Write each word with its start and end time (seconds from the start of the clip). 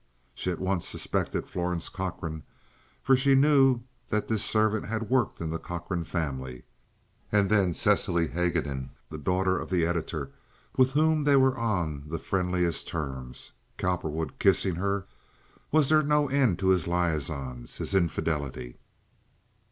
She 0.33 0.49
at 0.49 0.57
once 0.57 0.87
suspected 0.87 1.47
Florence 1.47 1.87
Cochrane, 1.87 2.41
for 3.03 3.15
she 3.15 3.35
knew 3.35 3.81
that 4.07 4.27
this 4.27 4.43
servant 4.43 4.87
had 4.87 5.11
worked 5.11 5.39
in 5.39 5.51
the 5.51 5.59
Cochrane 5.59 6.05
family. 6.05 6.63
And 7.31 7.51
then 7.51 7.75
Cecily 7.75 8.29
Haguenin, 8.29 8.89
the 9.11 9.19
daughter 9.19 9.59
of 9.59 9.69
the 9.69 9.85
editor 9.85 10.31
with 10.75 10.93
whom 10.93 11.23
they 11.23 11.35
were 11.35 11.55
on 11.55 12.05
the 12.07 12.17
friendliest 12.17 12.87
terms! 12.87 13.51
Cowperwood 13.77 14.39
kissing 14.39 14.73
her! 14.73 15.05
Was 15.71 15.89
there 15.89 16.01
no 16.01 16.27
end 16.29 16.57
to 16.57 16.69
his 16.69 16.87
liaisons—his 16.87 17.93
infidelity? 17.93 18.79